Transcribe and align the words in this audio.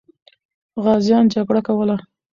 غازیان 0.83 1.25
جګړه 1.33 1.61
کوله. 1.67 1.95